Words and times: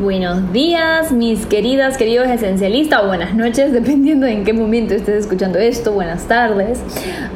Buenos 0.00 0.50
días, 0.50 1.12
mis 1.12 1.44
queridas, 1.44 1.98
queridos 1.98 2.26
esencialistas, 2.26 3.02
o 3.02 3.08
buenas 3.08 3.34
noches, 3.34 3.70
dependiendo 3.74 4.26
en 4.26 4.44
qué 4.44 4.54
momento 4.54 4.94
estés 4.94 5.24
escuchando 5.26 5.58
esto, 5.58 5.92
buenas 5.92 6.26
tardes. 6.26 6.80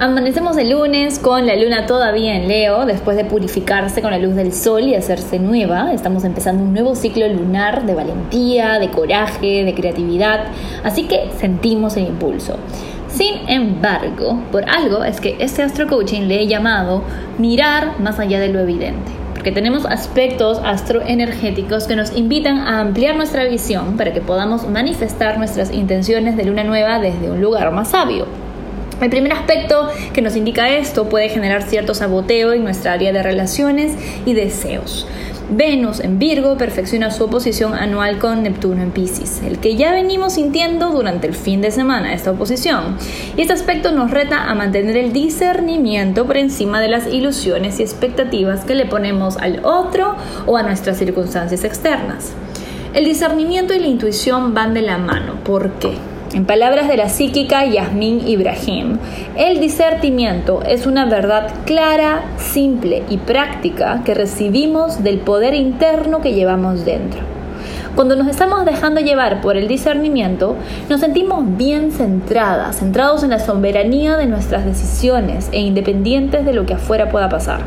Amanecemos 0.00 0.56
el 0.56 0.70
lunes 0.70 1.18
con 1.18 1.46
la 1.46 1.56
luna 1.56 1.84
todavía 1.84 2.34
en 2.34 2.48
Leo, 2.48 2.86
después 2.86 3.18
de 3.18 3.26
purificarse 3.26 4.00
con 4.00 4.12
la 4.12 4.18
luz 4.18 4.34
del 4.34 4.54
sol 4.54 4.84
y 4.84 4.94
hacerse 4.94 5.38
nueva. 5.38 5.92
Estamos 5.92 6.24
empezando 6.24 6.62
un 6.62 6.72
nuevo 6.72 6.94
ciclo 6.94 7.28
lunar 7.28 7.84
de 7.84 7.94
valentía, 7.94 8.78
de 8.78 8.88
coraje, 8.88 9.62
de 9.62 9.74
creatividad, 9.74 10.44
así 10.82 11.02
que 11.02 11.28
sentimos 11.38 11.98
el 11.98 12.06
impulso. 12.06 12.56
Sin 13.08 13.46
embargo, 13.46 14.42
por 14.50 14.70
algo 14.70 15.04
es 15.04 15.20
que 15.20 15.36
este 15.38 15.62
astro 15.62 15.86
coaching 15.86 16.22
le 16.22 16.40
he 16.40 16.46
llamado 16.46 17.02
mirar 17.36 18.00
más 18.00 18.18
allá 18.18 18.40
de 18.40 18.48
lo 18.48 18.60
evidente 18.60 19.23
que 19.44 19.52
tenemos 19.52 19.84
aspectos 19.86 20.60
astroenergéticos 20.64 21.86
que 21.86 21.94
nos 21.94 22.16
invitan 22.16 22.58
a 22.58 22.80
ampliar 22.80 23.14
nuestra 23.14 23.44
visión 23.44 23.96
para 23.96 24.12
que 24.12 24.20
podamos 24.20 24.68
manifestar 24.68 25.38
nuestras 25.38 25.70
intenciones 25.70 26.36
de 26.36 26.46
luna 26.46 26.64
nueva 26.64 26.98
desde 26.98 27.30
un 27.30 27.40
lugar 27.40 27.70
más 27.70 27.90
sabio. 27.90 28.26
El 29.00 29.10
primer 29.10 29.32
aspecto 29.32 29.88
que 30.12 30.22
nos 30.22 30.34
indica 30.34 30.70
esto 30.70 31.08
puede 31.08 31.28
generar 31.28 31.62
cierto 31.62 31.94
saboteo 31.94 32.52
en 32.52 32.64
nuestra 32.64 32.92
área 32.92 33.12
de 33.12 33.22
relaciones 33.22 33.92
y 34.24 34.32
deseos. 34.32 35.06
Venus 35.50 36.00
en 36.00 36.18
Virgo 36.18 36.56
perfecciona 36.56 37.10
su 37.10 37.24
oposición 37.24 37.74
anual 37.74 38.18
con 38.18 38.42
Neptuno 38.42 38.82
en 38.82 38.90
Pisces, 38.90 39.42
el 39.46 39.58
que 39.58 39.76
ya 39.76 39.92
venimos 39.92 40.34
sintiendo 40.34 40.90
durante 40.90 41.26
el 41.26 41.34
fin 41.34 41.60
de 41.60 41.70
semana 41.70 42.14
esta 42.14 42.30
oposición. 42.30 42.96
Y 43.36 43.42
este 43.42 43.52
aspecto 43.52 43.92
nos 43.92 44.10
reta 44.10 44.50
a 44.50 44.54
mantener 44.54 44.96
el 44.96 45.12
discernimiento 45.12 46.26
por 46.26 46.36
encima 46.38 46.80
de 46.80 46.88
las 46.88 47.06
ilusiones 47.06 47.78
y 47.78 47.82
expectativas 47.82 48.64
que 48.64 48.74
le 48.74 48.86
ponemos 48.86 49.36
al 49.36 49.60
otro 49.64 50.16
o 50.46 50.56
a 50.56 50.62
nuestras 50.62 50.98
circunstancias 50.98 51.64
externas. 51.64 52.32
El 52.94 53.04
discernimiento 53.04 53.74
y 53.74 53.80
la 53.80 53.88
intuición 53.88 54.54
van 54.54 54.72
de 54.72 54.82
la 54.82 54.98
mano. 54.98 55.34
¿Por 55.44 55.72
qué? 55.72 56.13
En 56.34 56.46
palabras 56.46 56.88
de 56.88 56.96
la 56.96 57.08
psíquica 57.08 57.64
Yasmin 57.64 58.26
Ibrahim, 58.26 58.98
el 59.36 59.60
discernimiento 59.60 60.64
es 60.66 60.84
una 60.84 61.06
verdad 61.06 61.52
clara, 61.64 62.24
simple 62.38 63.04
y 63.08 63.18
práctica 63.18 64.02
que 64.04 64.14
recibimos 64.14 65.04
del 65.04 65.18
poder 65.18 65.54
interno 65.54 66.20
que 66.20 66.34
llevamos 66.34 66.84
dentro. 66.84 67.20
Cuando 67.94 68.16
nos 68.16 68.26
estamos 68.26 68.64
dejando 68.64 69.00
llevar 69.00 69.42
por 69.42 69.56
el 69.56 69.68
discernimiento, 69.68 70.56
nos 70.90 71.00
sentimos 71.00 71.56
bien 71.56 71.92
centradas, 71.92 72.80
centrados 72.80 73.22
en 73.22 73.30
la 73.30 73.38
soberanía 73.38 74.16
de 74.16 74.26
nuestras 74.26 74.64
decisiones 74.64 75.48
e 75.52 75.60
independientes 75.60 76.44
de 76.44 76.52
lo 76.52 76.66
que 76.66 76.74
afuera 76.74 77.10
pueda 77.10 77.28
pasar. 77.28 77.60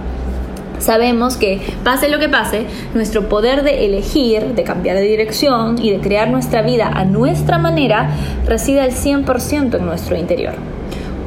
Sabemos 0.80 1.38
que, 1.38 1.62
pase 1.84 2.10
lo 2.10 2.20
que 2.20 2.30
pase, 2.30 2.66
nuestro 2.94 3.30
poder 3.30 3.64
de 3.64 3.86
elegir, 3.86 4.56
de 4.56 4.64
cambiar 4.64 4.98
de 4.98 5.04
dirección 5.04 5.78
y 5.84 5.92
de 5.92 6.00
crear 6.00 6.30
nuestra 6.30 6.62
vida 6.62 6.90
a 6.94 7.04
nuestra 7.06 7.58
manera 7.58 8.10
reside 8.46 8.82
al 8.82 8.92
100% 8.92 9.78
en 9.78 9.86
nuestro 9.86 10.16
interior. 10.16 10.54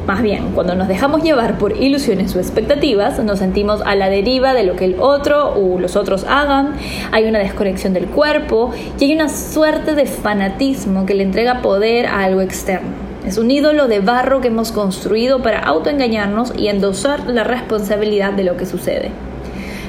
Más 0.07 0.23
bien, 0.23 0.53
cuando 0.55 0.75
nos 0.75 0.89
dejamos 0.89 1.23
llevar 1.23 1.59
por 1.59 1.77
ilusiones 1.77 2.35
o 2.35 2.41
expectativas, 2.41 3.23
nos 3.23 3.39
sentimos 3.39 3.81
a 3.85 3.95
la 3.95 4.09
deriva 4.09 4.55
de 4.55 4.65
lo 4.65 4.75
que 4.75 4.87
el 4.87 4.97
otro 4.99 5.53
o 5.55 5.79
los 5.79 5.95
otros 5.95 6.25
hagan, 6.29 6.75
hay 7.13 7.29
una 7.29 7.39
desconexión 7.39 7.93
del 7.93 8.07
cuerpo 8.07 8.73
y 8.99 9.05
hay 9.05 9.15
una 9.15 9.29
suerte 9.29 9.95
de 9.95 10.07
fanatismo 10.07 11.07
que 11.07 11.15
le 11.15 11.23
entrega 11.23 11.63
poder 11.63 12.07
a 12.07 12.25
algo 12.25 12.41
externo. 12.41 12.91
Es 13.27 13.37
un 13.39 13.51
ídolo 13.51 13.87
de 13.87 14.01
barro 14.01 14.41
que 14.41 14.49
hemos 14.49 14.73
construido 14.73 15.43
para 15.43 15.61
autoengañarnos 15.61 16.55
y 16.57 16.69
endosar 16.69 17.29
la 17.29 17.45
responsabilidad 17.45 18.33
de 18.33 18.45
lo 18.45 18.57
que 18.57 18.67
sucede. 18.67 19.13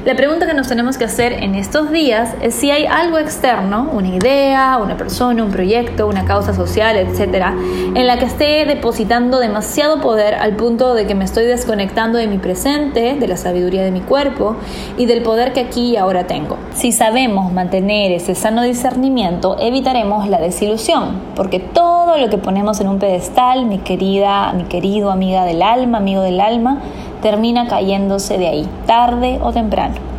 La 0.04 0.16
pregunta 0.16 0.48
que 0.48 0.56
nos 0.56 0.68
tenemos 0.68 0.98
que 0.98 1.06
hacer 1.06 1.32
en 1.32 1.54
estos 1.54 1.92
días 1.92 2.34
es 2.42 2.56
si 2.56 2.72
hay 2.72 2.88
algo 2.88 3.20
externo, 3.20 3.88
una 3.94 4.08
idea, 4.08 4.80
una 4.82 4.98
persona, 4.98 5.44
un 5.44 5.52
proyecto, 5.52 6.08
una 6.08 6.26
causa 6.26 6.56
social, 6.56 6.98
etcétera, 6.98 7.54
en 7.94 8.08
la 8.08 8.18
que 8.18 8.26
esté 8.26 8.66
depositando 8.66 9.38
demasiado 9.38 10.02
poder 10.02 10.34
al 10.34 10.56
punto 10.56 10.96
de 10.96 11.06
que 11.06 11.14
me 11.14 11.24
estoy 11.24 11.46
desconectando 11.46 12.18
de 12.18 12.26
mi 12.26 12.40
presente, 12.40 13.14
de 13.14 13.28
la 13.28 13.38
sabiduría 13.38 13.84
de 13.84 13.92
mi 13.92 14.02
cuerpo 14.02 14.56
y 14.98 15.06
del 15.06 15.22
poder 15.22 15.54
que 15.54 15.60
aquí 15.60 15.92
y 15.92 15.98
ahora 15.98 16.26
tengo. 16.26 16.58
Si 16.74 16.92
sabemos 16.92 17.54
mantener 17.54 18.12
ese 18.12 18.34
sano 18.34 18.64
discernimiento, 18.64 19.58
evitaremos 19.60 20.28
la 20.28 20.40
desilusión, 20.40 21.22
porque 21.36 21.60
todo 21.60 22.18
lo 22.18 22.28
que 22.32 22.40
ponemos 22.40 22.82
en 22.82 22.88
un 22.88 22.98
pedestal, 22.98 23.68
mi 23.68 23.78
querida, 23.78 24.52
mi 24.54 24.64
querido 24.64 25.12
amiga 25.12 25.46
del 25.46 25.62
alma, 25.62 26.00
amigo 26.00 26.24
del 26.24 26.40
alma, 26.40 26.82
termina 27.22 27.68
cayéndose 27.68 28.38
de 28.38 28.48
ahí, 28.48 28.70
tarde 28.86 29.40
o 29.42 29.52
temprano. 29.52 30.11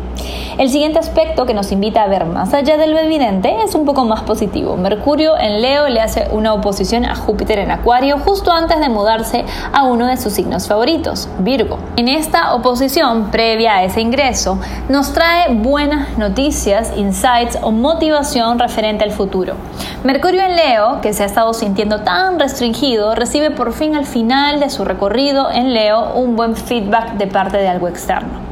El 0.59 0.69
siguiente 0.69 0.99
aspecto 0.99 1.47
que 1.47 1.55
nos 1.55 1.71
invita 1.71 2.03
a 2.03 2.07
ver 2.07 2.25
más 2.25 2.53
allá 2.53 2.77
de 2.77 2.85
lo 2.85 2.99
evidente 2.99 3.55
es 3.63 3.73
un 3.73 3.85
poco 3.85 4.05
más 4.05 4.21
positivo. 4.21 4.77
Mercurio 4.77 5.35
en 5.35 5.63
Leo 5.63 5.89
le 5.89 5.99
hace 5.99 6.27
una 6.31 6.53
oposición 6.53 7.05
a 7.05 7.15
Júpiter 7.15 7.57
en 7.57 7.71
Acuario 7.71 8.19
justo 8.19 8.51
antes 8.51 8.79
de 8.79 8.87
mudarse 8.87 9.45
a 9.71 9.83
uno 9.83 10.05
de 10.05 10.15
sus 10.15 10.33
signos 10.33 10.67
favoritos, 10.67 11.27
Virgo. 11.39 11.79
En 11.95 12.07
esta 12.07 12.53
oposición 12.53 13.31
previa 13.31 13.77
a 13.77 13.83
ese 13.83 14.01
ingreso 14.01 14.59
nos 14.89 15.11
trae 15.13 15.55
buenas 15.55 16.19
noticias, 16.19 16.93
insights 16.95 17.57
o 17.63 17.71
motivación 17.71 18.59
referente 18.59 19.03
al 19.03 19.11
futuro. 19.11 19.55
Mercurio 20.03 20.43
en 20.43 20.55
Leo, 20.55 21.01
que 21.01 21.13
se 21.13 21.23
ha 21.23 21.25
estado 21.25 21.53
sintiendo 21.55 22.01
tan 22.01 22.39
restringido, 22.39 23.15
recibe 23.15 23.49
por 23.49 23.73
fin 23.73 23.95
al 23.95 24.05
final 24.05 24.59
de 24.59 24.69
su 24.69 24.85
recorrido 24.85 25.49
en 25.49 25.73
Leo 25.73 26.13
un 26.13 26.35
buen 26.35 26.55
feedback 26.55 27.13
de 27.13 27.25
parte 27.25 27.57
de 27.57 27.67
algo 27.67 27.87
externo. 27.87 28.43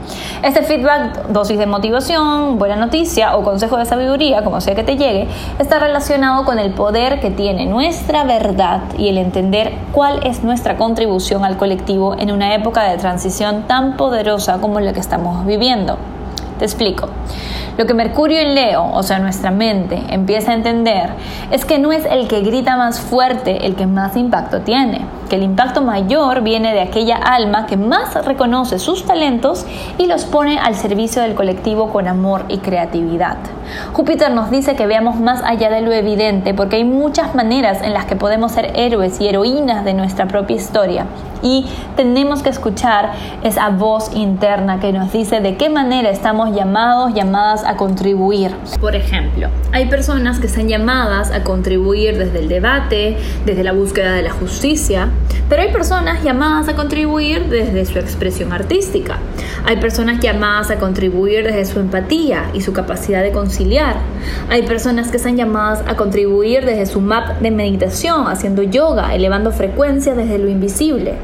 Este 0.43 0.63
feedback, 0.63 1.27
dosis 1.27 1.59
de 1.59 1.67
motivación, 1.67 2.57
buena 2.57 2.75
noticia 2.75 3.37
o 3.37 3.43
consejo 3.43 3.77
de 3.77 3.85
sabiduría, 3.85 4.43
como 4.43 4.59
sea 4.59 4.73
que 4.73 4.81
te 4.83 4.97
llegue, 4.97 5.27
está 5.59 5.77
relacionado 5.77 6.45
con 6.45 6.57
el 6.57 6.73
poder 6.73 7.19
que 7.19 7.29
tiene 7.29 7.67
nuestra 7.67 8.23
verdad 8.23 8.81
y 8.97 9.09
el 9.09 9.19
entender 9.19 9.71
cuál 9.91 10.25
es 10.25 10.43
nuestra 10.43 10.77
contribución 10.77 11.45
al 11.45 11.57
colectivo 11.57 12.15
en 12.17 12.31
una 12.31 12.55
época 12.55 12.85
de 12.85 12.97
transición 12.97 13.67
tan 13.67 13.97
poderosa 13.97 14.57
como 14.57 14.79
la 14.79 14.93
que 14.93 14.99
estamos 14.99 15.45
viviendo. 15.45 15.99
Te 16.57 16.65
explico. 16.65 17.07
Lo 17.77 17.85
que 17.85 17.93
Mercurio 17.93 18.39
en 18.39 18.53
Leo, 18.53 18.91
o 18.93 19.01
sea, 19.01 19.19
nuestra 19.19 19.49
mente, 19.49 20.01
empieza 20.09 20.51
a 20.51 20.55
entender 20.55 21.09
es 21.51 21.63
que 21.63 21.79
no 21.79 21.91
es 21.91 22.05
el 22.05 22.27
que 22.27 22.41
grita 22.41 22.75
más 22.75 22.99
fuerte 22.99 23.65
el 23.65 23.75
que 23.75 23.87
más 23.87 24.17
impacto 24.17 24.61
tiene, 24.61 25.05
que 25.29 25.37
el 25.37 25.43
impacto 25.43 25.81
mayor 25.81 26.41
viene 26.41 26.73
de 26.73 26.81
aquella 26.81 27.15
alma 27.15 27.65
que 27.67 27.77
más 27.77 28.13
reconoce 28.25 28.77
sus 28.77 29.05
talentos 29.05 29.65
y 29.97 30.07
los 30.07 30.25
pone 30.25 30.59
al 30.59 30.75
servicio 30.75 31.21
del 31.21 31.33
colectivo 31.33 31.89
con 31.89 32.07
amor 32.07 32.43
y 32.49 32.57
creatividad. 32.57 33.37
Júpiter 33.93 34.31
nos 34.31 34.51
dice 34.51 34.75
que 34.75 34.87
veamos 34.87 35.19
más 35.19 35.41
allá 35.43 35.69
de 35.69 35.81
lo 35.81 35.93
evidente 35.93 36.53
porque 36.53 36.75
hay 36.75 36.83
muchas 36.83 37.35
maneras 37.35 37.81
en 37.81 37.93
las 37.93 38.05
que 38.05 38.17
podemos 38.17 38.51
ser 38.51 38.73
héroes 38.75 39.21
y 39.21 39.29
heroínas 39.29 39.85
de 39.85 39.93
nuestra 39.93 40.27
propia 40.27 40.57
historia 40.57 41.05
y 41.41 41.65
tenemos 41.95 42.41
que 42.43 42.49
escuchar 42.49 43.11
esa 43.43 43.69
voz 43.69 44.11
interna 44.13 44.79
que 44.79 44.91
nos 44.91 45.11
dice 45.11 45.39
de 45.39 45.57
qué 45.57 45.69
manera 45.69 46.09
estamos 46.09 46.55
llamados, 46.55 47.13
llamadas 47.13 47.63
a 47.63 47.77
contribuir. 47.77 48.51
Por 48.79 48.95
ejemplo, 48.95 49.49
hay 49.71 49.87
personas 49.87 50.39
que 50.39 50.47
están 50.47 50.67
llamadas 50.67 51.31
a 51.31 51.43
contribuir 51.43 52.17
desde 52.17 52.39
el 52.39 52.47
debate, 52.47 53.17
desde 53.45 53.63
la 53.63 53.73
búsqueda 53.73 54.13
de 54.13 54.21
la 54.21 54.31
justicia, 54.31 55.09
pero 55.49 55.61
hay 55.63 55.71
personas 55.71 56.23
llamadas 56.23 56.69
a 56.69 56.75
contribuir 56.75 57.47
desde 57.49 57.85
su 57.85 57.99
expresión 57.99 58.53
artística. 58.53 59.17
Hay 59.65 59.77
personas 59.77 60.19
llamadas 60.19 60.71
a 60.71 60.77
contribuir 60.77 61.43
desde 61.43 61.65
su 61.65 61.79
empatía 61.79 62.45
y 62.53 62.61
su 62.61 62.73
capacidad 62.73 63.21
de 63.21 63.31
conciliar. 63.31 63.97
Hay 64.49 64.63
personas 64.63 65.09
que 65.09 65.17
están 65.17 65.37
llamadas 65.37 65.83
a 65.87 65.95
contribuir 65.95 66.65
desde 66.65 66.85
su 66.85 67.01
map 67.01 67.39
de 67.39 67.51
meditación, 67.51 68.27
haciendo 68.27 68.63
yoga, 68.63 69.13
elevando 69.13 69.51
frecuencia 69.51 70.15
desde 70.15 70.37
lo 70.37 70.49
invisible. 70.49 71.15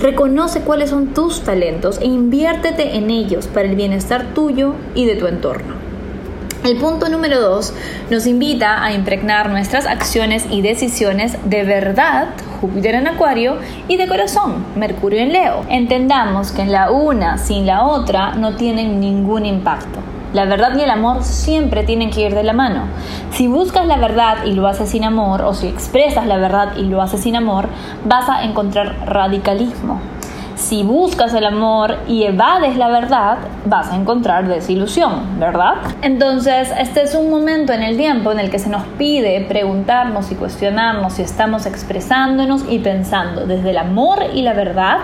Reconoce 0.00 0.60
cuáles 0.60 0.90
son 0.90 1.14
tus 1.14 1.42
talentos 1.42 1.98
e 2.00 2.06
inviértete 2.06 2.96
en 2.96 3.10
ellos 3.10 3.46
para 3.46 3.68
el 3.68 3.76
bienestar 3.76 4.34
tuyo 4.34 4.74
y 4.94 5.06
de 5.06 5.16
tu 5.16 5.26
entorno. 5.26 5.74
El 6.64 6.78
punto 6.78 7.08
número 7.08 7.40
dos 7.40 7.74
nos 8.10 8.26
invita 8.26 8.82
a 8.82 8.92
impregnar 8.94 9.50
nuestras 9.50 9.86
acciones 9.86 10.46
y 10.50 10.62
decisiones 10.62 11.36
de 11.44 11.62
verdad 11.62 12.28
Júpiter 12.64 12.94
en 12.94 13.06
Acuario, 13.06 13.58
y 13.88 13.98
de 13.98 14.08
corazón, 14.08 14.64
Mercurio 14.74 15.20
en 15.20 15.34
Leo. 15.34 15.66
Entendamos 15.68 16.50
que 16.50 16.62
en 16.62 16.72
la 16.72 16.90
una 16.90 17.36
sin 17.36 17.66
la 17.66 17.84
otra 17.84 18.36
no 18.36 18.56
tienen 18.56 19.00
ningún 19.00 19.44
impacto. 19.44 20.13
La 20.34 20.46
verdad 20.46 20.76
y 20.76 20.82
el 20.82 20.90
amor 20.90 21.22
siempre 21.22 21.84
tienen 21.84 22.10
que 22.10 22.22
ir 22.22 22.34
de 22.34 22.42
la 22.42 22.52
mano. 22.52 22.86
Si 23.30 23.46
buscas 23.46 23.86
la 23.86 23.96
verdad 23.96 24.44
y 24.44 24.52
lo 24.52 24.66
haces 24.66 24.90
sin 24.90 25.04
amor, 25.04 25.42
o 25.42 25.54
si 25.54 25.68
expresas 25.68 26.26
la 26.26 26.38
verdad 26.38 26.76
y 26.76 26.82
lo 26.82 27.00
haces 27.00 27.20
sin 27.20 27.36
amor, 27.36 27.68
vas 28.04 28.28
a 28.28 28.42
encontrar 28.42 28.96
radicalismo. 29.06 30.00
Si 30.56 30.82
buscas 30.82 31.34
el 31.34 31.46
amor 31.46 31.98
y 32.08 32.24
evades 32.24 32.76
la 32.76 32.88
verdad, 32.88 33.38
vas 33.66 33.92
a 33.92 33.96
encontrar 33.96 34.48
desilusión, 34.48 35.38
¿verdad? 35.38 35.74
Entonces, 36.02 36.72
este 36.78 37.02
es 37.02 37.14
un 37.14 37.30
momento 37.30 37.72
en 37.72 37.84
el 37.84 37.96
tiempo 37.96 38.32
en 38.32 38.40
el 38.40 38.50
que 38.50 38.58
se 38.58 38.70
nos 38.70 38.82
pide 38.98 39.40
preguntarnos 39.48 40.32
y 40.32 40.34
cuestionarnos 40.34 41.14
si 41.14 41.22
estamos 41.22 41.66
expresándonos 41.66 42.64
y 42.68 42.80
pensando 42.80 43.46
desde 43.46 43.70
el 43.70 43.78
amor 43.78 44.18
y 44.32 44.42
la 44.42 44.52
verdad 44.52 44.98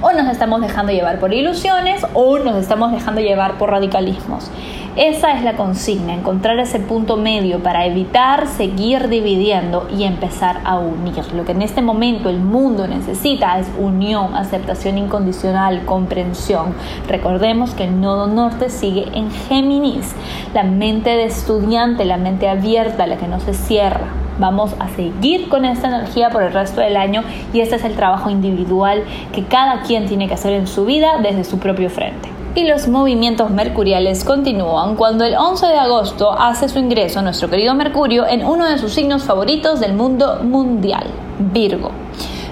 o 0.00 0.12
nos 0.12 0.28
estamos 0.28 0.60
dejando 0.60 0.92
llevar 0.92 1.18
por 1.18 1.32
ilusiones 1.32 2.06
o 2.14 2.38
nos 2.38 2.56
estamos 2.56 2.92
dejando 2.92 3.20
llevar 3.20 3.58
por 3.58 3.70
radicalismos. 3.70 4.50
Esa 4.96 5.32
es 5.32 5.44
la 5.44 5.58
consigna, 5.58 6.14
encontrar 6.14 6.58
ese 6.58 6.80
punto 6.80 7.18
medio 7.18 7.62
para 7.62 7.84
evitar 7.84 8.48
seguir 8.48 9.08
dividiendo 9.08 9.86
y 9.94 10.04
empezar 10.04 10.60
a 10.64 10.78
unir. 10.78 11.22
Lo 11.34 11.44
que 11.44 11.52
en 11.52 11.60
este 11.60 11.82
momento 11.82 12.30
el 12.30 12.40
mundo 12.40 12.88
necesita 12.88 13.58
es 13.58 13.66
unión, 13.78 14.34
aceptación 14.34 14.96
incondicional, 14.96 15.84
comprensión. 15.84 16.74
Recordemos 17.08 17.74
que 17.74 17.84
el 17.84 18.00
nodo 18.00 18.26
norte 18.26 18.70
sigue 18.70 19.06
en 19.12 19.30
Géminis, 19.30 20.14
la 20.54 20.62
mente 20.62 21.10
de 21.10 21.24
estudiante, 21.24 22.06
la 22.06 22.16
mente 22.16 22.48
abierta, 22.48 23.06
la 23.06 23.18
que 23.18 23.28
no 23.28 23.38
se 23.38 23.52
cierra. 23.52 24.25
Vamos 24.38 24.74
a 24.78 24.88
seguir 24.88 25.48
con 25.48 25.64
esta 25.64 25.88
energía 25.88 26.30
por 26.30 26.42
el 26.42 26.52
resto 26.52 26.80
del 26.80 26.96
año 26.96 27.22
y 27.52 27.60
este 27.60 27.76
es 27.76 27.84
el 27.84 27.94
trabajo 27.94 28.30
individual 28.30 29.04
que 29.32 29.44
cada 29.44 29.82
quien 29.82 30.06
tiene 30.06 30.28
que 30.28 30.34
hacer 30.34 30.52
en 30.52 30.66
su 30.66 30.84
vida 30.84 31.18
desde 31.22 31.44
su 31.44 31.58
propio 31.58 31.90
frente 31.90 32.36
y 32.56 32.64
los 32.64 32.88
movimientos 32.88 33.50
mercuriales 33.50 34.24
continúan 34.24 34.96
cuando 34.96 35.24
el 35.24 35.36
11 35.36 35.66
de 35.66 35.78
agosto 35.78 36.32
hace 36.32 36.70
su 36.70 36.78
ingreso 36.78 37.20
nuestro 37.20 37.50
querido 37.50 37.74
Mercurio 37.74 38.26
en 38.26 38.46
uno 38.46 38.66
de 38.66 38.78
sus 38.78 38.94
signos 38.94 39.24
favoritos 39.24 39.78
del 39.78 39.92
mundo 39.92 40.40
mundial, 40.42 41.04
Virgo. 41.38 41.90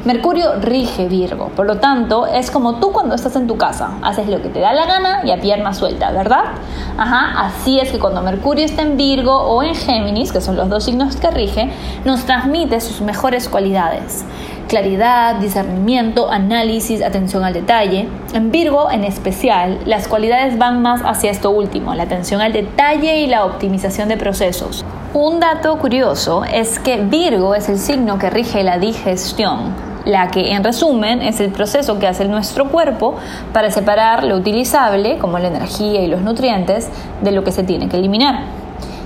Mercurio 0.05 0.61
rige 0.61 1.09
Virgo, 1.09 1.49
por 1.57 1.65
lo 1.65 1.79
tanto 1.79 2.27
es 2.27 2.51
como 2.51 2.75
tú 2.75 2.93
cuando 2.93 3.15
estás 3.15 3.37
en 3.37 3.47
tu 3.47 3.57
casa, 3.57 3.93
haces 4.03 4.29
lo 4.29 4.43
que 4.43 4.51
te 4.51 4.61
da 4.61 4.75
la 4.75 4.85
gana 4.85 5.23
y 5.25 5.31
a 5.31 5.41
pierna 5.41 5.73
suelta, 5.73 6.11
¿verdad? 6.11 6.45
Ajá, 6.99 7.47
así 7.47 7.81
es 7.81 7.91
que 7.91 7.99
cuando 7.99 8.21
Mercurio 8.21 8.67
está 8.67 8.83
en 8.83 8.99
Virgo 8.99 9.35
o 9.35 9.63
en 9.63 9.75
Géminis, 9.75 10.31
que 10.31 10.43
son 10.43 10.57
los 10.57 10.69
dos 10.69 10.85
signos 10.85 11.17
que 11.17 11.31
rige, 11.31 11.71
nos 12.05 12.25
transmite 12.27 12.83
sus 12.83 13.01
mejores 13.01 13.49
cualidades 13.49 14.27
claridad, 14.69 15.37
discernimiento, 15.37 16.31
análisis, 16.31 17.03
atención 17.03 17.45
al 17.45 17.53
detalle. 17.53 18.09
En 18.33 18.51
Virgo 18.51 18.91
en 18.91 19.05
especial, 19.05 19.79
las 19.85 20.09
cualidades 20.09 20.59
van 20.59 20.83
más 20.83 21.01
hacia 21.05 21.31
esto 21.31 21.51
último, 21.51 21.95
la 21.95 22.05
atención 22.05 22.41
al 22.41 22.53
detalle 22.53 23.19
y 23.21 23.27
la 23.27 23.45
optimización 23.45 24.09
de 24.09 24.17
procesos. 24.17 24.85
Un 25.13 25.39
dato 25.39 25.79
curioso 25.79 26.45
es 26.45 26.81
que 26.81 26.97
Virgo 26.97 27.55
es 27.55 27.69
el 27.69 27.79
signo 27.79 28.19
que 28.19 28.31
rige 28.31 28.65
la 28.65 28.79
digestión, 28.79 29.94
la 30.05 30.29
que 30.29 30.53
en 30.53 30.65
resumen 30.65 31.23
es 31.23 31.41
el 31.41 31.51
proceso 31.51 31.99
que 31.99 32.07
hace 32.07 32.25
nuestro 32.27 32.69
cuerpo 32.69 33.17
para 33.53 33.71
separar 33.71 34.25
lo 34.25 34.37
utilizable, 34.37 35.19
como 35.19 35.39
la 35.39 35.49
energía 35.49 36.03
y 36.03 36.09
los 36.09 36.21
nutrientes, 36.21 36.89
de 37.23 37.33
lo 37.33 37.45
que 37.45 37.53
se 37.53 37.63
tiene 37.63 37.89
que 37.89 37.97
eliminar. 37.97 38.41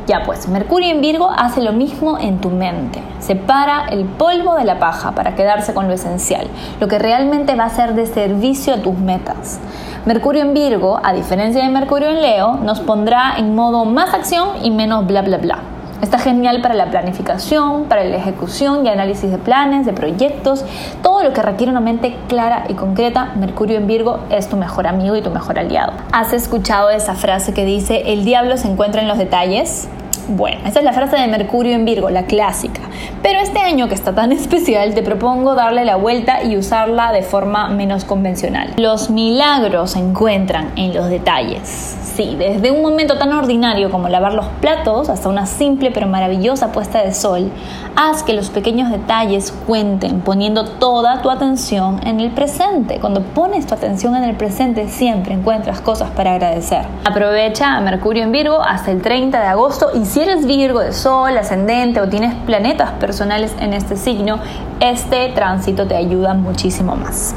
Ya 0.09 0.23
pues, 0.25 0.49
Mercurio 0.49 0.91
en 0.91 1.03
Virgo 1.03 1.31
hace 1.31 1.61
lo 1.61 1.73
mismo 1.73 2.19
en 2.19 2.41
tu 2.41 2.49
mente. 2.49 3.03
Separa 3.19 3.89
el 3.91 4.07
polvo 4.07 4.55
de 4.55 4.65
la 4.65 4.79
paja 4.79 5.13
para 5.13 5.35
quedarse 5.35 5.75
con 5.75 5.87
lo 5.87 5.93
esencial, 5.93 6.47
lo 6.81 6.89
que 6.89 6.99
realmente 6.99 7.55
va 7.55 7.65
a 7.65 7.71
ser 7.71 7.95
de 7.95 8.07
servicio 8.07 8.73
a 8.73 8.79
tus 8.79 8.97
metas. 8.99 9.61
Mercurio 10.07 10.41
en 10.41 10.55
Virgo, 10.55 10.99
a 11.05 11.13
diferencia 11.13 11.63
de 11.63 11.69
Mercurio 11.69 12.09
en 12.09 12.23
Leo, 12.23 12.57
nos 12.57 12.81
pondrá 12.81 13.35
en 13.37 13.55
modo 13.55 13.85
más 13.85 14.15
acción 14.15 14.49
y 14.63 14.71
menos 14.71 15.07
bla 15.07 15.21
bla 15.21 15.37
bla. 15.37 15.59
Está 16.01 16.19
genial 16.19 16.63
para 16.63 16.75
la 16.75 16.91
planificación, 16.91 17.85
para 17.85 18.05
la 18.05 18.17
ejecución 18.17 18.87
y 18.87 18.89
análisis 18.89 19.31
de 19.31 19.39
planes, 19.39 19.85
de 19.85 19.93
proyectos, 19.93 20.65
todo 21.03 21.25
lo 21.25 21.33
que 21.33 21.43
requiere 21.43 21.73
una 21.73 21.81
mente 21.81 22.17
clara 22.29 22.65
y 22.69 22.75
concreta. 22.75 23.33
Mercurio 23.35 23.79
en 23.79 23.89
Virgo 23.89 24.21
es 24.31 24.49
tu 24.49 24.57
mejor 24.57 24.87
amigo 24.87 25.17
y 25.17 25.23
tu 25.23 25.31
mejor 25.31 25.59
aliado. 25.59 25.93
¿Has 26.13 26.33
escuchado 26.33 26.91
esa 26.91 27.15
frase 27.15 27.53
que 27.53 27.65
dice, 27.65 28.13
el 28.13 28.25
diablo 28.25 28.57
se 28.57 28.69
encuentra 28.69 29.03
en 29.03 29.09
los 29.09 29.19
detalles? 29.19 29.89
Bueno, 30.29 30.59
esa 30.67 30.81
es 30.81 30.85
la 30.85 30.93
frase 30.93 31.17
de 31.17 31.27
Mercurio 31.27 31.75
en 31.75 31.87
Virgo, 31.87 32.11
la 32.11 32.25
clásica. 32.25 32.83
Pero 33.23 33.41
este 33.41 33.61
año 33.61 33.89
que 33.89 33.95
está 33.95 34.15
tan 34.15 34.31
especial, 34.33 34.95
te 34.95 35.03
propongo 35.03 35.55
darle 35.55 35.87
la 35.87 35.97
vuelta 35.97 36.43
y 36.43 36.59
usarla 36.59 37.13
de 37.13 37.23
forma 37.23 37.69
menos 37.71 38.05
convencional. 38.05 38.75
Los 38.77 39.09
milagros 39.09 39.93
se 39.93 40.01
encuentran 40.01 40.73
en 40.77 40.95
los 40.95 41.09
detalles. 41.09 41.97
Sí, 42.19 42.35
desde 42.37 42.73
un 42.73 42.83
momento 42.83 43.17
tan 43.17 43.33
ordinario 43.33 43.93
como 43.93 44.09
lavar 44.09 44.35
los 44.35 44.47
platos 44.61 45.09
hasta 45.09 45.29
una 45.29 45.47
simple 45.47 45.93
pero 45.93 46.09
maravillosa 46.09 46.73
puesta 46.73 47.01
de 47.05 47.15
sol, 47.15 47.49
haz 47.95 48.25
que 48.25 48.33
los 48.33 48.51
pequeños 48.51 48.91
detalles 48.91 49.53
cuenten 49.69 50.21
poniendo 50.23 50.65
toda 50.65 51.23
tu 51.23 51.31
atención 51.31 52.01
en 52.05 52.19
el 52.19 52.33
presente. 52.33 52.99
Cuando 52.99 53.23
pones 53.23 53.67
tu 53.67 53.75
atención 53.75 54.17
en 54.17 54.25
el 54.25 54.35
presente 54.35 54.89
siempre 54.89 55.33
encuentras 55.33 55.81
cosas 55.81 56.11
para 56.11 56.33
agradecer. 56.33 56.87
Aprovecha 57.05 57.77
a 57.77 57.81
Mercurio 57.81 58.25
en 58.25 58.33
Virgo 58.33 58.61
hasta 58.61 58.91
el 58.91 59.01
30 59.01 59.41
de 59.41 59.47
agosto 59.47 59.91
y 59.95 60.05
si 60.19 60.25
eres 60.25 60.47
Virgo 60.47 60.81
de 60.81 60.93
Sol, 60.93 61.39
ascendente 61.39 62.01
o 62.01 62.09
tienes 62.09 62.35
planetas 62.45 62.91
personales 62.95 63.55
en 63.61 63.73
este 63.73 63.97
signo, 63.97 64.41
este 64.81 65.29
tránsito 65.29 65.87
te 65.87 65.95
ayuda 65.95 66.35
muchísimo 66.35 66.97
más. 66.97 67.37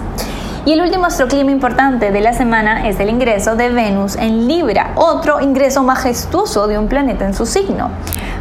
Y 0.66 0.72
el 0.72 0.82
último 0.82 1.06
astroclima 1.06 1.52
importante 1.52 2.12
de 2.12 2.22
la 2.22 2.34
semana 2.34 2.90
es 2.90 3.00
el 3.00 3.12
ingreso 3.12 3.56
de 3.56 3.70
Venus 3.70 4.16
en 4.16 4.48
Libra, 4.48 4.94
otro 4.96 5.42
ingreso 5.42 5.84
majestuoso 5.84 6.66
de 6.66 6.80
un 6.80 6.88
planeta 6.88 7.24
en 7.24 7.36
su 7.36 7.46
signo. 7.46 7.92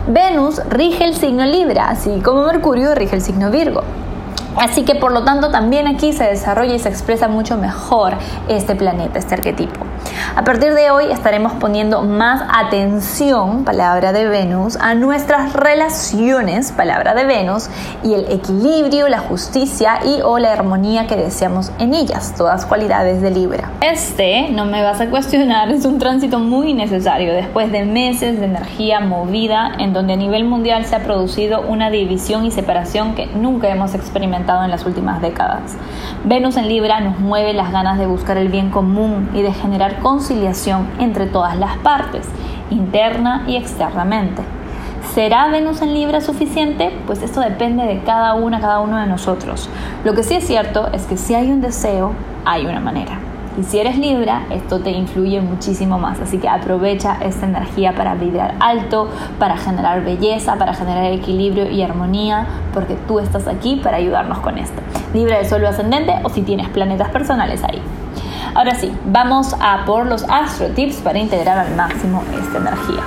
Venus 0.09 0.63
rige 0.71 1.05
el 1.05 1.15
signo 1.15 1.45
Libra, 1.45 1.91
así 1.91 2.23
como 2.25 2.47
Mercurio 2.47 2.95
rige 2.95 3.17
el 3.17 3.21
signo 3.21 3.51
Virgo. 3.51 3.83
Así 4.57 4.87
que 4.87 4.95
por 4.95 5.13
lo 5.13 5.23
tanto 5.23 5.51
también 5.51 5.87
aquí 5.87 6.15
se 6.15 6.25
desarrolla 6.25 6.75
y 6.75 6.79
se 6.79 6.89
expresa 6.89 7.29
mucho 7.29 7.59
mejor 7.59 8.15
este 8.49 8.75
planeta, 8.75 9.19
este 9.19 9.35
arquetipo. 9.35 9.85
A 10.37 10.45
partir 10.45 10.75
de 10.75 10.91
hoy 10.91 11.11
estaremos 11.11 11.53
poniendo 11.55 12.03
más 12.03 12.43
atención, 12.53 13.65
palabra 13.65 14.13
de 14.13 14.27
Venus, 14.27 14.77
a 14.77 14.95
nuestras 14.95 15.53
relaciones, 15.53 16.73
palabra 16.73 17.15
de 17.15 17.25
Venus, 17.25 17.69
y 18.03 18.15
el 18.15 18.31
equilibrio, 18.31 19.09
la 19.09 19.19
justicia 19.19 19.99
y 20.05 20.21
o 20.23 20.39
la 20.39 20.53
armonía 20.53 21.07
que 21.07 21.17
deseamos 21.17 21.73
en 21.79 21.95
ellas, 21.95 22.35
todas 22.37 22.67
cualidades 22.67 23.21
de 23.23 23.31
Libra. 23.31 23.71
Este, 23.81 24.49
no 24.51 24.65
me 24.65 24.83
vas 24.83 25.01
a 25.01 25.11
cuestionar, 25.11 25.71
es 25.71 25.85
un 25.85 25.99
tránsito 25.99 26.39
muy 26.39 26.75
necesario 26.75 27.33
después 27.33 27.73
de 27.73 27.85
meses 27.85 28.39
de 28.39 28.47
energía 28.47 29.01
movida 29.01 29.73
en 29.79 29.93
donde 29.93 30.15
a 30.15 30.17
nivel 30.17 30.45
mundial 30.45 30.85
se 30.85 30.97
ha 30.97 31.01
producido 31.01 31.63
una 31.63 31.91
división 31.91 32.45
y 32.45 32.51
separación 32.51 33.15
que 33.15 33.27
nunca 33.27 33.69
hemos 33.69 33.95
experimentado 33.95 34.65
en 34.65 34.71
las 34.71 34.87
últimas 34.87 35.21
décadas. 35.21 35.77
Venus 36.25 36.57
en 36.57 36.69
Libra 36.69 37.01
nos 37.01 37.19
mueve 37.19 37.53
las 37.53 37.73
ganas 37.73 37.99
de 37.99 38.07
buscar 38.07 38.37
el 38.37 38.49
bien 38.49 38.71
común 38.71 39.31
y 39.35 39.43
de 39.43 39.53
generar 39.53 40.00
conciliación 40.01 40.89
entre 40.99 41.27
todas 41.27 41.57
las 41.57 41.77
partes, 41.79 42.27
interna 42.71 43.45
y 43.47 43.57
externamente. 43.57 44.43
¿Será 45.15 45.49
Venus 45.49 45.83
en 45.83 45.93
Libra 45.95 46.21
suficiente? 46.21 46.93
Pues 47.07 47.23
esto 47.23 47.41
depende 47.41 47.85
de 47.85 48.03
cada 48.03 48.35
una, 48.35 48.61
cada 48.61 48.81
uno 48.81 48.97
de 48.97 49.07
nosotros. 49.07 49.69
Lo 50.05 50.15
que 50.15 50.23
sí 50.23 50.35
es 50.35 50.47
cierto 50.47 50.89
es 50.93 51.05
que 51.07 51.17
si 51.17 51.35
hay 51.35 51.51
un 51.51 51.61
deseo, 51.61 52.13
hay 52.45 52.67
una 52.67 52.81
manera. 52.81 53.19
Y 53.59 53.65
si 53.65 53.81
eres 53.81 53.99
Libra, 53.99 54.43
esto 54.51 54.79
te 54.79 54.91
influye 54.91 55.41
muchísimo 55.41 55.99
más. 55.99 56.21
Así 56.21 56.39
que 56.39 56.49
aprovecha 56.49 57.17
esta 57.21 57.47
energía 57.47 57.95
para 57.95 58.15
vibrar 58.15 58.55
alto, 58.61 59.09
para 59.39 59.57
generar 59.57 60.05
belleza, 60.05 60.57
para 60.57 60.75
generar 60.75 61.07
equilibrio 61.07 61.69
y 61.69 61.83
armonía, 61.83 62.47
porque 62.73 62.95
tú 63.09 63.19
estás 63.19 63.49
aquí 63.49 63.81
para 63.83 63.97
ayudarnos 63.97 64.39
con 64.39 64.59
esto. 64.59 64.81
Libra 65.13 65.39
de 65.39 65.45
Sol 65.45 65.67
ascendente 65.67 66.15
o 66.23 66.29
si 66.29 66.43
tienes 66.43 66.69
planetas 66.69 67.09
personales 67.09 67.65
ahí. 67.65 67.83
Ahora 68.55 68.75
sí, 68.75 68.93
vamos 69.07 69.55
a 69.61 69.85
por 69.85 70.07
los 70.07 70.25
astro 70.29 70.69
tips 70.69 70.97
para 70.97 71.19
integrar 71.19 71.59
al 71.59 71.77
máximo 71.77 72.25
esta 72.33 72.59
energía. 72.59 73.03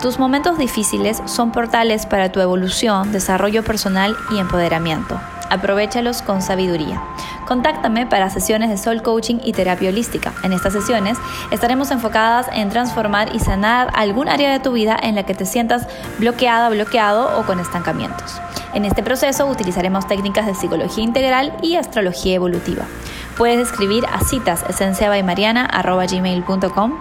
Tus 0.00 0.18
momentos 0.18 0.58
difíciles 0.58 1.22
son 1.26 1.52
portales 1.52 2.06
para 2.06 2.30
tu 2.30 2.40
evolución, 2.40 3.12
desarrollo 3.12 3.62
personal 3.62 4.16
y 4.30 4.38
empoderamiento. 4.38 5.20
Aprovechalos 5.50 6.22
con 6.22 6.40
sabiduría. 6.40 7.02
Contáctame 7.46 8.06
para 8.06 8.30
sesiones 8.30 8.70
de 8.70 8.78
Soul 8.78 9.02
Coaching 9.02 9.36
y 9.44 9.52
terapia 9.52 9.90
holística. 9.90 10.32
En 10.42 10.52
estas 10.52 10.72
sesiones 10.72 11.18
estaremos 11.50 11.90
enfocadas 11.90 12.46
en 12.52 12.70
transformar 12.70 13.34
y 13.34 13.40
sanar 13.40 13.90
algún 13.94 14.28
área 14.28 14.50
de 14.50 14.60
tu 14.60 14.72
vida 14.72 14.96
en 15.00 15.14
la 15.14 15.24
que 15.24 15.34
te 15.34 15.44
sientas 15.44 15.86
bloqueada, 16.18 16.68
bloqueado 16.70 17.38
o 17.38 17.44
con 17.44 17.60
estancamientos. 17.60 18.40
En 18.74 18.86
este 18.86 19.02
proceso 19.02 19.46
utilizaremos 19.46 20.06
técnicas 20.06 20.46
de 20.46 20.54
psicología 20.54 21.04
integral 21.04 21.52
y 21.60 21.76
astrología 21.76 22.34
evolutiva. 22.34 22.86
Puedes 23.36 23.68
escribir 23.68 24.04
a 24.06 24.20
citas 24.24 24.64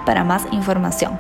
para 0.06 0.24
más 0.24 0.44
información. 0.52 1.20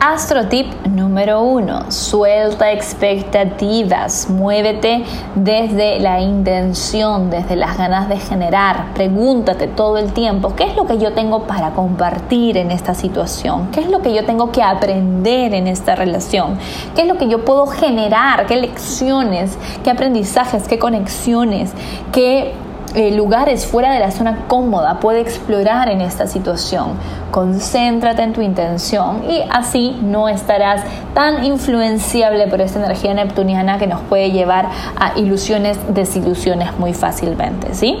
Astro 0.00 0.48
tip 0.48 0.72
número 0.86 1.42
uno, 1.42 1.90
suelta 1.90 2.72
expectativas, 2.72 4.30
muévete 4.30 5.04
desde 5.34 6.00
la 6.00 6.20
intención, 6.20 7.28
desde 7.28 7.54
las 7.54 7.76
ganas 7.76 8.08
de 8.08 8.16
generar, 8.16 8.94
pregúntate 8.94 9.66
todo 9.66 9.98
el 9.98 10.14
tiempo, 10.14 10.54
¿qué 10.56 10.64
es 10.64 10.74
lo 10.74 10.86
que 10.86 10.96
yo 10.96 11.12
tengo 11.12 11.42
para 11.42 11.72
compartir 11.72 12.56
en 12.56 12.70
esta 12.70 12.94
situación? 12.94 13.68
¿Qué 13.72 13.80
es 13.80 13.90
lo 13.90 14.00
que 14.00 14.14
yo 14.14 14.24
tengo 14.24 14.50
que 14.52 14.62
aprender 14.62 15.52
en 15.52 15.66
esta 15.66 15.94
relación? 15.96 16.58
¿Qué 16.94 17.02
es 17.02 17.06
lo 17.06 17.18
que 17.18 17.28
yo 17.28 17.44
puedo 17.44 17.66
generar? 17.66 18.46
¿Qué 18.46 18.56
lecciones? 18.56 19.58
¿Qué 19.84 19.90
aprendizajes? 19.90 20.66
¿Qué 20.66 20.78
conexiones? 20.78 21.72
¿Qué 22.10 22.54
eh, 22.94 23.12
lugares 23.12 23.66
fuera 23.66 23.92
de 23.92 24.00
la 24.00 24.10
zona 24.10 24.46
cómoda 24.48 24.98
puede 25.00 25.20
explorar 25.20 25.88
en 25.88 26.00
esta 26.00 26.26
situación. 26.26 26.94
Concéntrate 27.30 28.22
en 28.22 28.32
tu 28.32 28.40
intención 28.40 29.24
y 29.30 29.42
así 29.50 29.98
no 30.02 30.28
estarás 30.28 30.82
tan 31.14 31.44
influenciable 31.44 32.48
por 32.48 32.60
esta 32.60 32.80
energía 32.80 33.14
neptuniana 33.14 33.78
que 33.78 33.86
nos 33.86 34.00
puede 34.02 34.32
llevar 34.32 34.68
a 34.98 35.18
ilusiones, 35.18 35.78
desilusiones 35.88 36.76
muy 36.78 36.92
fácilmente, 36.92 37.74
¿sí? 37.74 37.98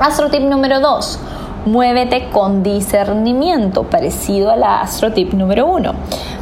Astro 0.00 0.30
tip 0.30 0.42
número 0.42 0.80
2 0.80 1.20
Muévete 1.66 2.30
con 2.30 2.62
discernimiento, 2.62 3.82
parecido 3.82 4.50
a 4.50 4.56
la 4.56 4.80
astrotip 4.80 5.34
número 5.34 5.66
uno. 5.66 5.92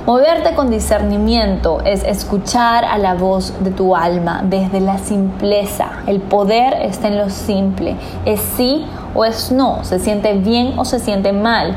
Moverte 0.06 0.54
con 0.54 0.70
discernimiento 0.70 1.80
es 1.84 2.04
escuchar 2.04 2.84
a 2.84 2.98
la 2.98 3.14
voz 3.14 3.52
de 3.64 3.72
tu 3.72 3.96
alma 3.96 4.42
desde 4.44 4.80
la 4.80 4.96
simpleza. 4.98 5.90
El 6.06 6.20
poder 6.20 6.74
está 6.82 7.08
en 7.08 7.18
lo 7.18 7.30
simple. 7.30 7.96
Es 8.24 8.40
sí 8.40 8.86
o 9.14 9.24
es 9.24 9.50
no. 9.50 9.82
Se 9.82 9.98
siente 9.98 10.34
bien 10.34 10.78
o 10.78 10.84
se 10.84 11.00
siente 11.00 11.32
mal 11.32 11.74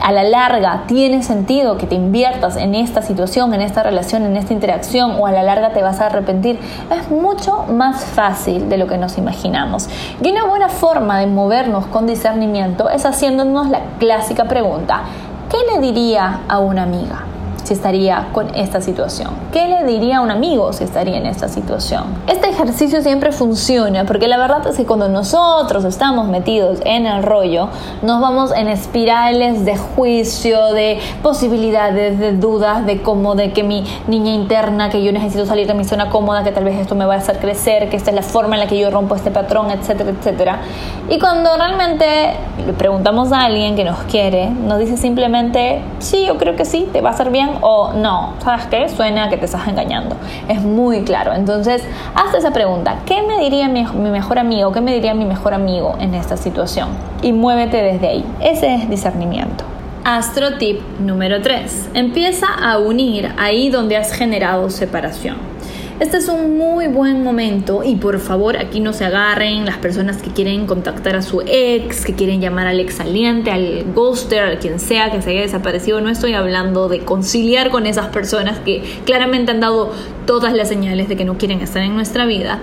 a 0.00 0.12
la 0.12 0.24
larga 0.24 0.84
tiene 0.86 1.22
sentido 1.22 1.76
que 1.76 1.86
te 1.86 1.94
inviertas 1.94 2.56
en 2.56 2.74
esta 2.74 3.02
situación, 3.02 3.54
en 3.54 3.60
esta 3.60 3.82
relación, 3.82 4.24
en 4.24 4.36
esta 4.36 4.52
interacción 4.52 5.16
o 5.18 5.26
a 5.26 5.32
la 5.32 5.42
larga 5.42 5.70
te 5.72 5.82
vas 5.82 6.00
a 6.00 6.06
arrepentir, 6.06 6.58
es 6.90 7.10
mucho 7.10 7.64
más 7.68 8.04
fácil 8.04 8.68
de 8.68 8.78
lo 8.78 8.86
que 8.86 8.98
nos 8.98 9.18
imaginamos. 9.18 9.88
Y 10.22 10.30
una 10.30 10.44
buena 10.44 10.68
forma 10.68 11.20
de 11.20 11.26
movernos 11.26 11.86
con 11.86 12.06
discernimiento 12.06 12.88
es 12.88 13.04
haciéndonos 13.04 13.68
la 13.68 13.80
clásica 13.98 14.44
pregunta, 14.44 15.02
¿qué 15.50 15.58
le 15.72 15.80
diría 15.80 16.40
a 16.48 16.58
una 16.58 16.84
amiga? 16.84 17.25
Si 17.66 17.74
estaría 17.74 18.28
con 18.32 18.54
esta 18.54 18.80
situación? 18.80 19.30
¿Qué 19.52 19.66
le 19.66 19.84
diría 19.84 20.18
a 20.18 20.20
un 20.20 20.30
amigo 20.30 20.72
si 20.72 20.84
estaría 20.84 21.16
en 21.16 21.26
esta 21.26 21.48
situación? 21.48 22.04
Este 22.28 22.48
ejercicio 22.48 23.02
siempre 23.02 23.32
funciona 23.32 24.04
porque 24.04 24.28
la 24.28 24.38
verdad 24.38 24.66
es 24.68 24.76
que 24.76 24.86
cuando 24.86 25.08
nosotros 25.08 25.84
estamos 25.84 26.28
metidos 26.28 26.78
en 26.84 27.06
el 27.06 27.22
rollo, 27.22 27.68
nos 28.02 28.20
vamos 28.20 28.52
en 28.52 28.68
espirales 28.68 29.64
de 29.64 29.76
juicio, 29.76 30.72
de 30.72 31.00
posibilidades, 31.22 32.18
de 32.18 32.32
dudas, 32.32 32.86
de 32.86 33.02
cómo, 33.02 33.34
de 33.34 33.52
que 33.52 33.64
mi 33.64 33.84
niña 34.06 34.32
interna, 34.32 34.88
que 34.88 35.02
yo 35.02 35.10
necesito 35.10 35.44
salir 35.44 35.66
de 35.66 35.74
mi 35.74 35.84
zona 35.84 36.08
cómoda, 36.08 36.44
que 36.44 36.52
tal 36.52 36.64
vez 36.64 36.78
esto 36.78 36.94
me 36.94 37.04
va 37.04 37.14
a 37.14 37.18
hacer 37.18 37.38
crecer, 37.38 37.90
que 37.90 37.96
esta 37.96 38.10
es 38.10 38.16
la 38.16 38.22
forma 38.22 38.54
en 38.54 38.60
la 38.60 38.66
que 38.68 38.78
yo 38.78 38.90
rompo 38.90 39.16
este 39.16 39.32
patrón, 39.32 39.70
etcétera, 39.72 40.10
etcétera. 40.10 40.60
Y 41.08 41.20
cuando 41.20 41.56
realmente 41.56 42.34
le 42.66 42.72
preguntamos 42.72 43.30
a 43.30 43.44
alguien 43.44 43.76
que 43.76 43.84
nos 43.84 43.98
quiere, 44.10 44.50
nos 44.50 44.80
dice 44.80 44.96
simplemente, 44.96 45.80
sí, 46.00 46.24
yo 46.26 46.36
creo 46.36 46.56
que 46.56 46.64
sí, 46.64 46.88
te 46.92 47.00
va 47.00 47.10
a 47.10 47.12
hacer 47.12 47.30
bien 47.30 47.50
o 47.60 47.92
no, 47.92 48.34
¿sabes 48.42 48.66
qué? 48.66 48.88
Suena 48.88 49.28
que 49.28 49.36
te 49.36 49.44
estás 49.44 49.68
engañando. 49.68 50.16
Es 50.48 50.60
muy 50.62 51.02
claro. 51.02 51.32
Entonces, 51.32 51.84
haz 52.16 52.34
esa 52.34 52.52
pregunta. 52.52 53.00
¿Qué 53.06 53.22
me 53.22 53.38
diría 53.38 53.68
mi, 53.68 53.84
mi 53.84 54.10
mejor 54.10 54.40
amigo? 54.40 54.72
¿Qué 54.72 54.80
me 54.80 54.92
diría 54.92 55.14
mi 55.14 55.26
mejor 55.26 55.54
amigo 55.54 55.94
en 56.00 56.12
esta 56.14 56.36
situación? 56.36 56.88
Y 57.22 57.32
muévete 57.32 57.76
desde 57.84 58.08
ahí. 58.08 58.24
Ese 58.40 58.74
es 58.74 58.90
discernimiento. 58.90 59.64
Astro 60.04 60.58
tip 60.58 60.80
número 60.98 61.40
3. 61.40 61.90
Empieza 61.94 62.46
a 62.46 62.78
unir 62.78 63.32
ahí 63.38 63.70
donde 63.70 63.96
has 63.96 64.12
generado 64.12 64.70
separación. 64.70 65.55
Este 65.98 66.18
es 66.18 66.28
un 66.28 66.58
muy 66.58 66.88
buen 66.88 67.24
momento 67.24 67.82
y 67.82 67.96
por 67.96 68.18
favor 68.18 68.58
aquí 68.58 68.80
no 68.80 68.92
se 68.92 69.06
agarren 69.06 69.64
las 69.64 69.78
personas 69.78 70.18
que 70.18 70.30
quieren 70.30 70.66
contactar 70.66 71.16
a 71.16 71.22
su 71.22 71.40
ex, 71.40 72.04
que 72.04 72.12
quieren 72.12 72.42
llamar 72.42 72.66
al 72.66 72.78
ex 72.80 72.96
saliente, 72.96 73.50
al 73.50 73.82
ghoster, 73.94 74.42
al 74.42 74.58
quien 74.58 74.78
sea 74.78 75.10
que 75.10 75.22
se 75.22 75.30
haya 75.30 75.40
desaparecido. 75.40 76.02
No 76.02 76.10
estoy 76.10 76.34
hablando 76.34 76.90
de 76.90 76.98
conciliar 76.98 77.70
con 77.70 77.86
esas 77.86 78.08
personas 78.08 78.58
que 78.58 78.82
claramente 79.06 79.52
han 79.52 79.60
dado 79.60 79.90
todas 80.26 80.52
las 80.52 80.68
señales 80.68 81.08
de 81.08 81.16
que 81.16 81.24
no 81.24 81.38
quieren 81.38 81.62
estar 81.62 81.82
en 81.82 81.94
nuestra 81.94 82.26
vida 82.26 82.60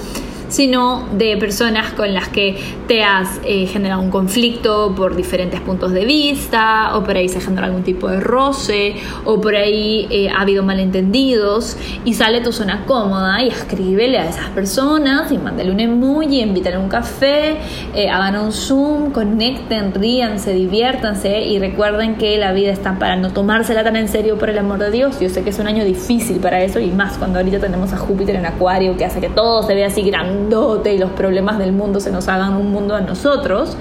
sino 0.53 1.07
de 1.13 1.35
personas 1.37 1.93
con 1.93 2.13
las 2.13 2.29
que 2.29 2.55
te 2.87 3.03
has 3.03 3.39
eh, 3.43 3.65
generado 3.65 3.99
un 4.03 4.11
conflicto 4.11 4.93
por 4.95 5.15
diferentes 5.15 5.59
puntos 5.59 5.93
de 5.93 6.05
vista, 6.05 6.95
o 6.95 7.03
por 7.03 7.17
ahí 7.17 7.27
se 7.27 7.41
genera 7.41 7.65
algún 7.65 7.81
tipo 7.81 8.07
de 8.07 8.19
roce, 8.19 8.93
o 9.25 9.41
por 9.41 9.55
ahí 9.55 10.07
eh, 10.11 10.29
ha 10.29 10.41
habido 10.41 10.61
malentendidos, 10.61 11.75
y 12.05 12.13
sale 12.13 12.41
tu 12.41 12.51
zona 12.51 12.85
cómoda 12.85 13.41
y 13.41 13.47
escríbele 13.47 14.19
a 14.19 14.29
esas 14.29 14.49
personas 14.49 15.31
y 15.31 15.39
mándale 15.39 15.71
un 15.71 15.79
emoji, 15.79 16.41
invítale 16.41 16.75
a 16.75 16.79
un 16.79 16.89
café, 16.89 17.57
eh, 17.95 18.09
hagan 18.11 18.37
un 18.37 18.51
Zoom, 18.51 19.11
conecten, 19.11 19.91
ríanse, 19.91 20.53
diviértanse 20.53 21.45
y 21.45 21.57
recuerden 21.57 22.15
que 22.15 22.37
la 22.37 22.53
vida 22.53 22.71
está 22.71 22.99
para 22.99 23.15
no 23.15 23.33
tomársela 23.33 23.83
tan 23.83 23.95
en 23.95 24.07
serio 24.07 24.37
por 24.37 24.51
el 24.51 24.59
amor 24.59 24.77
de 24.77 24.91
Dios. 24.91 25.19
Yo 25.19 25.29
sé 25.29 25.43
que 25.43 25.49
es 25.49 25.57
un 25.57 25.65
año 25.65 25.83
difícil 25.83 26.37
para 26.37 26.61
eso 26.61 26.79
y 26.79 26.91
más 26.91 27.17
cuando 27.17 27.39
ahorita 27.39 27.59
tenemos 27.59 27.91
a 27.91 27.97
Júpiter 27.97 28.35
en 28.35 28.45
Acuario 28.45 28.95
que 28.95 29.05
hace 29.05 29.19
que 29.19 29.29
todo 29.29 29.63
se 29.63 29.73
vea 29.73 29.87
así 29.87 30.03
grande 30.03 30.42
y 30.85 30.97
los 30.97 31.11
problemas 31.11 31.57
del 31.57 31.71
mundo 31.71 31.99
se 31.99 32.11
nos 32.11 32.27
hagan 32.27 32.55
un 32.55 32.71
mundo 32.71 32.95
a 32.95 33.01
nosotros, 33.01 33.77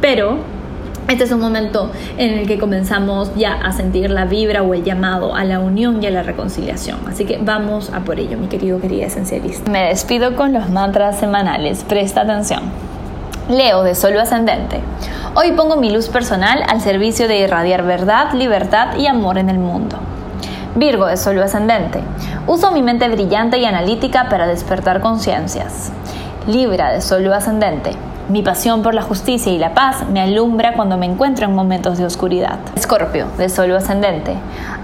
pero 0.00 0.38
este 1.08 1.24
es 1.24 1.32
un 1.32 1.40
momento 1.40 1.90
en 2.18 2.38
el 2.38 2.46
que 2.46 2.58
comenzamos 2.58 3.34
ya 3.34 3.54
a 3.54 3.72
sentir 3.72 4.10
la 4.10 4.26
vibra 4.26 4.62
o 4.62 4.74
el 4.74 4.84
llamado 4.84 5.34
a 5.34 5.44
la 5.44 5.58
unión 5.58 6.02
y 6.02 6.06
a 6.06 6.10
la 6.10 6.22
reconciliación. 6.22 6.98
Así 7.08 7.24
que 7.24 7.38
vamos 7.40 7.90
a 7.94 8.00
por 8.00 8.18
ello, 8.18 8.36
mi 8.36 8.48
querido, 8.48 8.80
querida 8.80 9.06
esencialista. 9.06 9.70
Me 9.70 9.88
despido 9.88 10.36
con 10.36 10.52
los 10.52 10.68
mantras 10.68 11.18
semanales. 11.18 11.84
Presta 11.88 12.22
atención. 12.22 12.60
Leo 13.48 13.82
de 13.82 13.94
Solo 13.94 14.20
Ascendente. 14.20 14.80
Hoy 15.34 15.52
pongo 15.52 15.76
mi 15.76 15.90
luz 15.90 16.08
personal 16.08 16.62
al 16.68 16.82
servicio 16.82 17.26
de 17.26 17.38
irradiar 17.38 17.84
verdad, 17.84 18.34
libertad 18.34 18.96
y 18.98 19.06
amor 19.06 19.38
en 19.38 19.48
el 19.48 19.58
mundo. 19.58 19.96
Virgo 20.78 21.06
de 21.06 21.16
Solo 21.16 21.42
Ascendente. 21.42 22.00
Uso 22.46 22.70
mi 22.70 22.82
mente 22.82 23.08
brillante 23.08 23.58
y 23.58 23.64
analítica 23.64 24.28
para 24.28 24.46
despertar 24.46 25.00
conciencias. 25.00 25.90
Libra 26.46 26.92
de 26.92 27.00
Solo 27.00 27.34
Ascendente. 27.34 27.96
Mi 28.28 28.44
pasión 28.44 28.84
por 28.84 28.94
la 28.94 29.02
justicia 29.02 29.50
y 29.50 29.58
la 29.58 29.74
paz 29.74 30.08
me 30.08 30.20
alumbra 30.20 30.74
cuando 30.74 30.96
me 30.96 31.06
encuentro 31.06 31.46
en 31.46 31.54
momentos 31.56 31.98
de 31.98 32.06
oscuridad. 32.06 32.60
Escorpio, 32.76 33.26
de 33.38 33.48
Solo 33.48 33.76
Ascendente. 33.76 34.34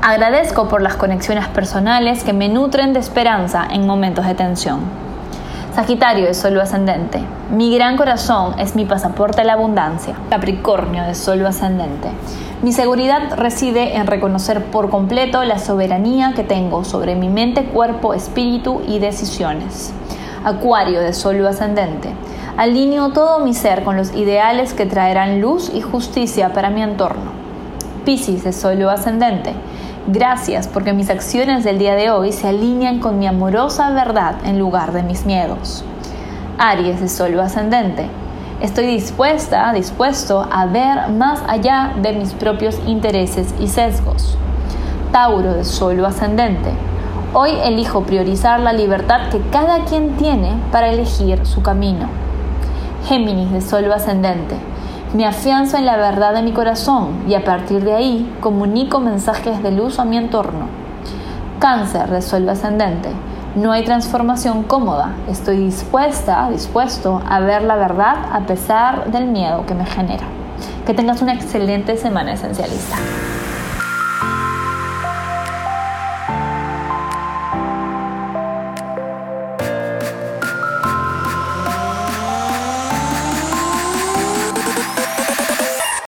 Agradezco 0.03 0.67
por 0.67 0.83
las 0.83 0.97
conexiones 0.97 1.47
personales 1.47 2.25
que 2.25 2.33
me 2.33 2.49
nutren 2.49 2.93
de 2.93 2.99
esperanza 2.99 3.65
en 3.71 3.87
momentos 3.87 4.27
de 4.27 4.35
tensión. 4.35 5.04
Sagitario 5.75 6.27
de 6.27 6.35
Solo 6.35 6.63
Ascendente. 6.63 7.19
Mi 7.51 7.75
gran 7.75 7.97
corazón 7.97 8.55
es 8.61 8.77
mi 8.77 8.85
pasaporte 8.85 9.41
a 9.41 9.45
la 9.45 9.55
abundancia. 9.55 10.15
Capricornio 10.31 11.03
de 11.03 11.17
Solo 11.17 11.49
Ascendente. 11.49 12.11
Mi 12.63 12.73
seguridad 12.73 13.37
reside 13.37 13.97
en 13.97 14.07
reconocer 14.07 14.67
por 14.67 14.89
completo 14.89 15.43
la 15.43 15.59
soberanía 15.59 16.33
que 16.37 16.45
tengo 16.45 16.85
sobre 16.85 17.17
mi 17.17 17.29
mente, 17.29 17.65
cuerpo, 17.65 18.15
espíritu 18.15 18.83
y 18.87 19.01
decisiones. 19.01 19.93
Acuario 20.45 21.01
de 21.01 21.13
Sol 21.13 21.45
ascendente. 21.45 22.11
Alineo 22.57 23.09
todo 23.09 23.41
mi 23.41 23.53
ser 23.53 23.83
con 23.83 23.97
los 23.97 24.15
ideales 24.15 24.75
que 24.75 24.87
traerán 24.87 25.41
luz 25.41 25.73
y 25.75 25.81
justicia 25.81 26.53
para 26.53 26.71
mi 26.71 26.85
entorno. 26.85 27.33
Piscis 28.05 28.45
de 28.45 28.53
Sol 28.53 28.89
ascendente. 28.89 29.55
Gracias 30.07 30.69
porque 30.69 30.93
mis 30.93 31.09
acciones 31.09 31.65
del 31.65 31.79
día 31.79 31.95
de 31.95 32.11
hoy 32.11 32.31
se 32.31 32.49
alinean 32.49 32.99
con 32.99 33.19
mi 33.19 33.27
amorosa 33.27 33.89
verdad 33.89 34.35
en 34.45 34.59
lugar 34.59 34.93
de 34.93 35.03
mis 35.03 35.25
miedos. 35.25 35.83
Aries 36.59 37.01
de 37.01 37.09
Sol 37.09 37.41
ascendente. 37.41 38.07
Estoy 38.61 38.87
dispuesta, 38.87 39.73
dispuesto 39.73 40.47
a 40.53 40.67
ver 40.67 41.09
más 41.09 41.43
allá 41.49 41.95
de 42.03 42.13
mis 42.13 42.35
propios 42.35 42.79
intereses 42.87 43.55
y 43.59 43.69
sesgos. 43.69 44.37
Tauro 45.11 45.55
de 45.55 45.65
solo 45.65 46.07
ascendente. 46.07 46.71
Hoy 47.33 47.53
elijo 47.65 48.03
priorizar 48.03 48.61
la 48.61 48.75
libertad 48.75 49.31
que 49.31 49.41
cada 49.51 49.87
quien 49.87 50.19
tiene 50.19 50.53
para 50.71 50.91
elegir 50.91 51.47
su 51.47 51.63
camino. 51.63 52.09
Géminis 53.09 53.51
de 53.53 53.63
solo 53.63 53.95
ascendente. 53.95 54.57
Me 55.15 55.27
afianzo 55.27 55.77
en 55.77 55.87
la 55.87 55.97
verdad 55.97 56.35
de 56.35 56.43
mi 56.43 56.51
corazón 56.51 57.23
y 57.29 57.35
a 57.35 57.45
partir 57.45 57.85
de 57.85 57.95
ahí 57.95 58.37
comunico 58.41 58.99
mensajes 58.99 59.63
de 59.63 59.71
luz 59.71 60.01
a 60.01 60.05
mi 60.05 60.17
entorno. 60.17 60.67
Cáncer 61.61 62.21
solo 62.21 62.51
ascendente. 62.51 63.11
No 63.55 63.71
hay 63.71 63.85
transformación 63.85 64.65
cómoda. 64.65 65.13
Estoy 65.29 65.59
dispuesta, 65.59 66.51
dispuesto 66.51 67.23
a 67.29 67.39
ver 67.39 67.63
la 67.63 67.77
verdad 67.77 68.17
a 68.33 68.41
pesar 68.41 69.13
del 69.13 69.27
miedo 69.27 69.65
que 69.67 69.77
me 69.77 69.87
genera. 69.87 70.27
Que 70.85 70.95
tengas 70.95 71.23
una 71.23 71.35
excelente 71.35 71.97
semana 71.97 72.33
esencialista. 72.33 72.97